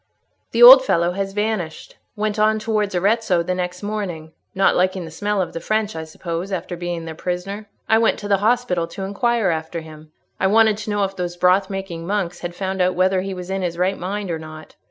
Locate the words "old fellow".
0.63-1.11